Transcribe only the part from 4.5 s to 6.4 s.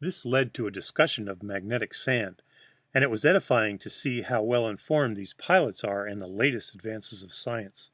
informed these pilots are in the